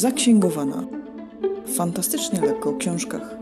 [0.00, 0.86] Zaksięgowana.
[1.66, 3.38] Fantastycznie lekko o książkach.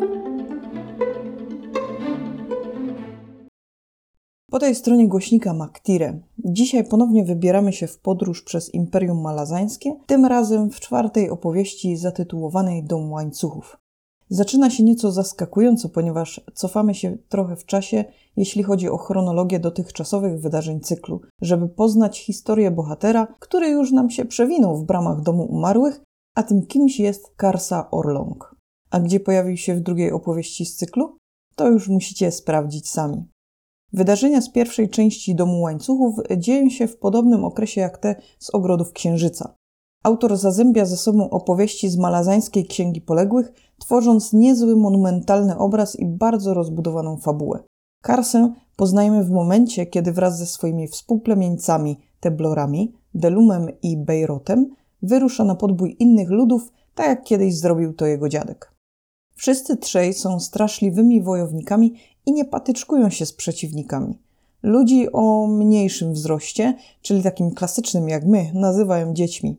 [4.50, 6.20] Po tej stronie głośnika Maktire.
[6.38, 12.84] Dzisiaj ponownie wybieramy się w podróż przez Imperium Malazańskie, tym razem w czwartej opowieści zatytułowanej
[12.84, 13.76] Dom Łańcuchów.
[14.28, 18.04] Zaczyna się nieco zaskakująco, ponieważ cofamy się trochę w czasie,
[18.36, 24.24] jeśli chodzi o chronologię dotychczasowych wydarzeń cyklu, żeby poznać historię bohatera, który już nam się
[24.24, 26.07] przewinął w bramach Domu Umarłych,
[26.38, 28.56] a tym kimś jest Karsa Orlong.
[28.90, 31.16] A gdzie pojawił się w drugiej opowieści z cyklu?
[31.54, 33.28] To już musicie sprawdzić sami.
[33.92, 38.92] Wydarzenia z pierwszej części Domu Łańcuchów dzieją się w podobnym okresie jak te z Ogrodów
[38.92, 39.54] Księżyca.
[40.04, 46.54] Autor zazębia ze sobą opowieści z malazańskiej Księgi Poległych, tworząc niezły monumentalny obraz i bardzo
[46.54, 47.62] rozbudowaną fabułę.
[48.02, 55.54] Karsę poznajemy w momencie, kiedy wraz ze swoimi współplemieńcami, Teblorami, Delumem i Bejrotem, wyrusza na
[55.54, 58.74] podbój innych ludów, tak jak kiedyś zrobił to jego dziadek.
[59.34, 61.94] Wszyscy trzej są straszliwymi wojownikami
[62.26, 64.18] i nie patyczkują się z przeciwnikami.
[64.62, 69.56] Ludzi o mniejszym wzroście, czyli takim klasycznym jak my, nazywają dziećmi.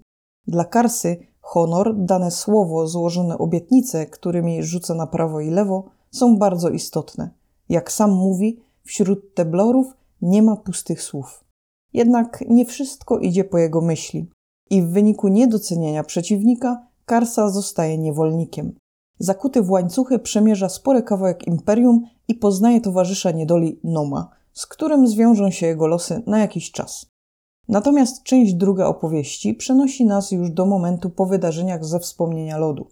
[0.48, 6.70] Dla Karsy honor, dane słowo, złożone obietnice, którymi rzuca na prawo i lewo, są bardzo
[6.70, 7.30] istotne.
[7.70, 9.88] Jak sam mówi, wśród teblorów
[10.22, 11.44] nie ma pustych słów.
[11.94, 14.30] Jednak nie wszystko idzie po jego myśli
[14.70, 18.76] i w wyniku niedocenienia przeciwnika Karsa zostaje niewolnikiem.
[19.20, 25.52] Zakuty w łańcuchy przemierza spory kawałek imperium i poznaje towarzysza niedoli Noma, z którym zwiążą
[25.52, 27.06] się jego losy na jakiś czas.
[27.67, 32.88] Natomiast część druga opowieści przenosi nas już do momentu po wydarzeniach ze wspomnienia lodu.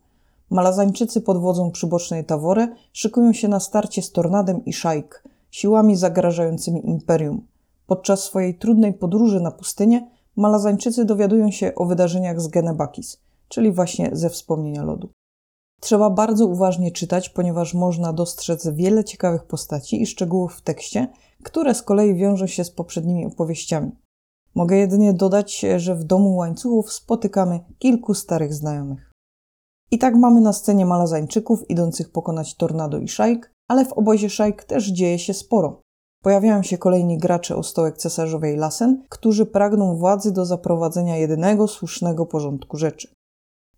[0.50, 6.90] Malazańczycy pod wodzą przybocznej Tawore szykują się na starcie z Tornadem i Szajk, siłami zagrażającymi
[6.90, 7.48] imperium.
[7.88, 10.08] Podczas swojej trudnej podróży na pustynię
[10.38, 15.10] Malazańczycy dowiadują się o wydarzeniach z Genebakis, czyli właśnie ze wspomnienia lodu.
[15.82, 21.08] Trzeba bardzo uważnie czytać, ponieważ można dostrzec wiele ciekawych postaci i szczegółów w tekście,
[21.44, 23.92] które z kolei wiążą się z poprzednimi opowieściami.
[24.56, 29.12] Mogę jedynie dodać, że w domu łańcuchów spotykamy kilku starych znajomych.
[29.92, 34.64] I tak mamy na scenie Malazańczyków idących pokonać Tornado i Szajk, ale w obozie Szajk
[34.64, 35.82] też dzieje się sporo.
[36.24, 42.26] Pojawiają się kolejni gracze o stołek cesarzowej Lasen, którzy pragną władzy do zaprowadzenia jedynego słusznego
[42.26, 43.08] porządku rzeczy.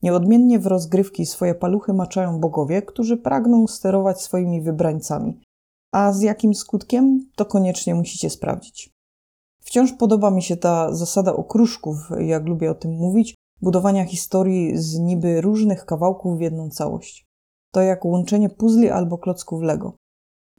[0.03, 5.39] Nieodmiennie w rozgrywki swoje paluchy maczają bogowie, którzy pragną sterować swoimi wybrańcami.
[5.91, 8.89] A z jakim skutkiem, to koniecznie musicie sprawdzić.
[9.61, 14.99] Wciąż podoba mi się ta zasada okruszków, jak lubię o tym mówić, budowania historii z
[14.99, 17.25] niby różnych kawałków w jedną całość.
[17.71, 19.93] To jak łączenie puzli albo klocków Lego.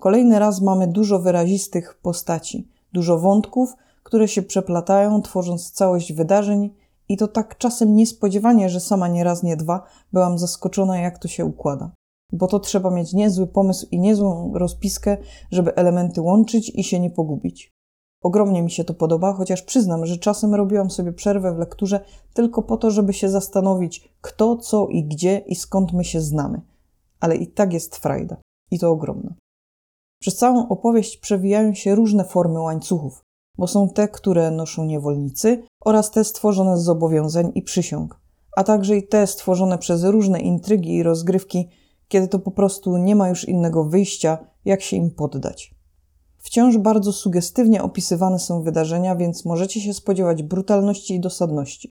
[0.01, 6.71] Kolejny raz mamy dużo wyrazistych postaci, dużo wątków, które się przeplatają, tworząc całość wydarzeń,
[7.09, 11.29] i to tak czasem niespodziewanie, że sama nie raz, nie dwa byłam zaskoczona, jak to
[11.29, 11.91] się układa.
[12.33, 15.17] Bo to trzeba mieć niezły pomysł i niezłą rozpiskę,
[15.51, 17.71] żeby elementy łączyć i się nie pogubić.
[18.23, 22.01] Ogromnie mi się to podoba, chociaż przyznam, że czasem robiłam sobie przerwę w lekturze
[22.35, 26.61] tylko po to, żeby się zastanowić, kto, co i gdzie i skąd my się znamy.
[27.21, 28.37] Ale i tak jest frajda.
[28.71, 29.35] I to ogromna.
[30.21, 33.25] Przez całą opowieść przewijają się różne formy łańcuchów,
[33.59, 38.21] bo są te, które noszą niewolnicy oraz te stworzone z zobowiązań i przysiąg,
[38.57, 41.69] a także i te stworzone przez różne intrygi i rozgrywki,
[42.09, 45.75] kiedy to po prostu nie ma już innego wyjścia, jak się im poddać.
[46.39, 51.91] Wciąż bardzo sugestywnie opisywane są wydarzenia, więc możecie się spodziewać brutalności i dosadności.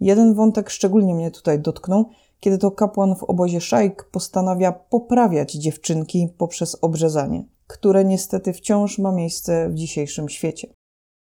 [0.00, 2.04] Jeden wątek szczególnie mnie tutaj dotknął,
[2.40, 9.12] kiedy to kapłan w obozie Szajk postanawia poprawiać dziewczynki poprzez obrzezanie, które niestety wciąż ma
[9.12, 10.68] miejsce w dzisiejszym świecie.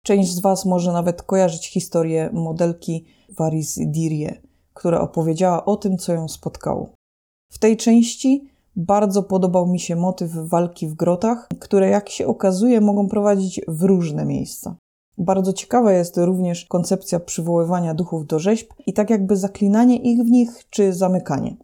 [0.04, 3.04] Część z Was może nawet kojarzyć historię modelki
[3.38, 4.42] Varis Dirie,
[4.74, 6.90] która opowiedziała o tym, co ją spotkało.
[7.52, 12.80] W tej części bardzo podobał mi się motyw walki w grotach, które jak się okazuje
[12.80, 14.76] mogą prowadzić w różne miejsca.
[15.18, 20.30] Bardzo ciekawa jest również koncepcja przywoływania duchów do rzeźb i tak jakby zaklinanie ich w
[20.30, 21.56] nich czy zamykanie.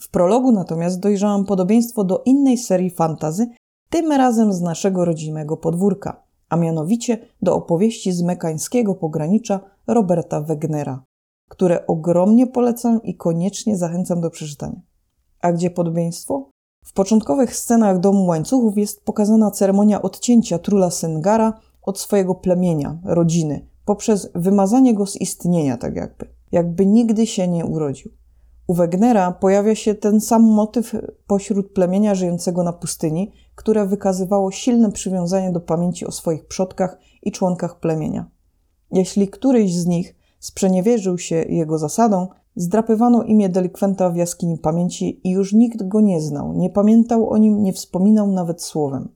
[0.00, 3.46] W prologu natomiast dojrzałam podobieństwo do innej serii fantazy,
[3.90, 11.04] tym razem z naszego rodzimego podwórka, a mianowicie do opowieści z mekańskiego pogranicza Roberta Wegnera,
[11.48, 14.80] które ogromnie polecam i koniecznie zachęcam do przeczytania.
[15.40, 16.50] A gdzie podobieństwo?
[16.84, 23.68] W początkowych scenach Domu Łańcuchów jest pokazana ceremonia odcięcia Trula Sengara od swojego plemienia, rodziny,
[23.84, 26.26] poprzez wymazanie go z istnienia, tak jakby.
[26.52, 28.10] Jakby nigdy się nie urodził.
[28.70, 30.92] U Wegnera pojawia się ten sam motyw
[31.26, 37.32] pośród plemienia żyjącego na pustyni, które wykazywało silne przywiązanie do pamięci o swoich przodkach i
[37.32, 38.30] członkach plemienia.
[38.92, 45.30] Jeśli któryś z nich sprzeniewierzył się jego zasadom, Zdrapywano imię delikwenta w jaskini pamięci i
[45.30, 49.08] już nikt go nie znał, nie pamiętał o nim, nie wspominał nawet słowem.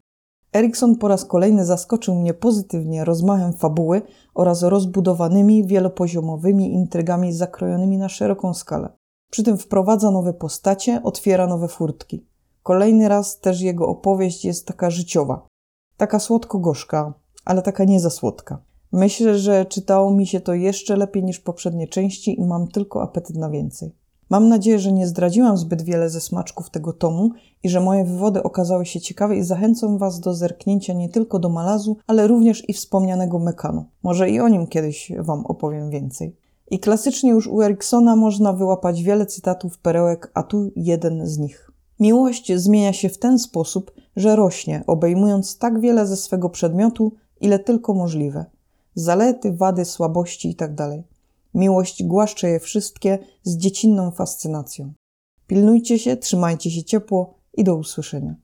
[0.52, 4.02] Erikson po raz kolejny zaskoczył mnie pozytywnie rozmachem fabuły
[4.34, 9.03] oraz rozbudowanymi, wielopoziomowymi intrygami zakrojonymi na szeroką skalę.
[9.30, 12.26] Przy tym wprowadza nowe postacie, otwiera nowe furtki.
[12.62, 15.46] Kolejny raz też jego opowieść jest taka życiowa.
[15.96, 18.58] Taka słodko-gorzka, ale taka nie za słodka.
[18.92, 23.36] Myślę, że czytało mi się to jeszcze lepiej niż poprzednie części i mam tylko apetyt
[23.36, 23.94] na więcej.
[24.30, 27.30] Mam nadzieję, że nie zdradziłam zbyt wiele ze smaczków tego tomu
[27.62, 31.48] i że moje wywody okazały się ciekawe i zachęcą Was do zerknięcia nie tylko do
[31.48, 33.84] Malazu, ale również i wspomnianego Mekanu.
[34.02, 36.36] Może i o nim kiedyś Wam opowiem więcej.
[36.70, 41.70] I klasycznie już u Eriksona można wyłapać wiele cytatów, perełek, a tu jeden z nich.
[42.00, 47.58] Miłość zmienia się w ten sposób, że rośnie, obejmując tak wiele ze swego przedmiotu, ile
[47.58, 48.44] tylko możliwe.
[48.94, 51.02] Zalety, wady, słabości itd.
[51.54, 54.92] Miłość głaszcze je wszystkie z dziecinną fascynacją.
[55.46, 58.34] Pilnujcie się, trzymajcie się ciepło i do usłyszenia.